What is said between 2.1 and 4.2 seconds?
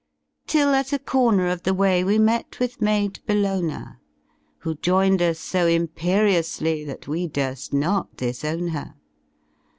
met with maid Bellona,